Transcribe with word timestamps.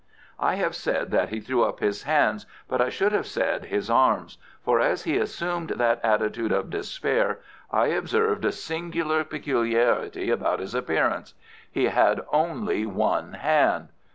I 0.39 0.55
have 0.55 0.75
said 0.75 1.11
that 1.11 1.29
he 1.29 1.39
threw 1.39 1.63
up 1.63 1.79
his 1.79 2.01
hands, 2.01 2.47
but 2.67 2.81
I 2.81 2.89
should 2.89 3.11
have 3.11 3.27
said 3.27 3.65
his 3.65 3.87
arms, 3.87 4.39
for 4.65 4.79
as 4.79 5.03
he 5.03 5.17
assumed 5.17 5.69
that 5.75 5.99
attitude 6.03 6.51
of 6.51 6.71
despair 6.71 7.37
I 7.69 7.85
observed 7.89 8.43
a 8.43 8.51
singular 8.51 9.23
peculiarity 9.23 10.31
about 10.31 10.59
his 10.59 10.73
appearance. 10.73 11.35
He 11.71 11.83
had 11.83 12.19
only 12.31 12.83
one 12.83 13.33
hand! 13.33 13.89